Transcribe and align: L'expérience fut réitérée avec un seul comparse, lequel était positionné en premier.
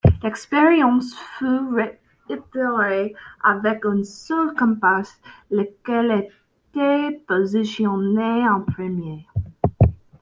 L'expérience 0.23 1.13
fut 1.37 1.45
réitérée 2.27 3.13
avec 3.43 3.85
un 3.85 4.03
seul 4.03 4.55
comparse, 4.55 5.13
lequel 5.51 6.27
était 6.71 7.19
positionné 7.27 8.49
en 8.49 8.61
premier. 8.63 9.27